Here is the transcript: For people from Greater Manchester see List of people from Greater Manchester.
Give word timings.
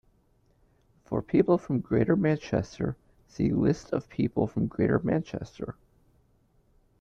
For 1.05 1.21
people 1.21 1.59
from 1.59 1.79
Greater 1.79 2.15
Manchester 2.15 2.97
see 3.27 3.51
List 3.51 3.93
of 3.93 4.09
people 4.09 4.47
from 4.47 4.65
Greater 4.65 4.97
Manchester. 4.97 5.75